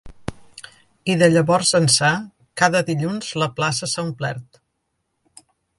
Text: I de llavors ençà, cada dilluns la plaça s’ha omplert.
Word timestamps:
I 1.13 1.17
de 1.23 1.27
llavors 1.33 1.73
ençà, 1.81 2.09
cada 2.63 2.83
dilluns 2.91 3.31
la 3.45 3.53
plaça 3.61 3.93
s’ha 3.95 4.09
omplert. 4.11 4.63